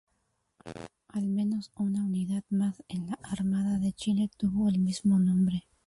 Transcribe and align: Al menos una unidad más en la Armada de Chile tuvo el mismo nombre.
Al 1.09 1.27
menos 1.27 1.71
una 1.75 2.03
unidad 2.03 2.43
más 2.49 2.81
en 2.87 3.05
la 3.05 3.19
Armada 3.21 3.77
de 3.77 3.93
Chile 3.93 4.31
tuvo 4.35 4.67
el 4.67 4.79
mismo 4.79 5.19
nombre. 5.19 5.67